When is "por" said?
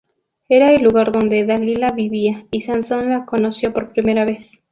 3.71-3.91